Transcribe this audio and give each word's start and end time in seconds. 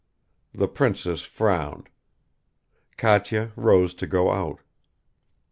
The 0.51 0.67
princess 0.67 1.21
frowned. 1.21 1.87
Katya 2.97 3.51
rose 3.55 3.93
to 3.93 4.07
go 4.07 4.31
out. 4.31 4.61